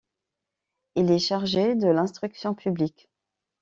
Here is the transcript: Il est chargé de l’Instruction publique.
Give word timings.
Il 0.95 1.11
est 1.11 1.19
chargé 1.19 1.75
de 1.75 1.85
l’Instruction 1.87 2.55
publique. 2.55 3.07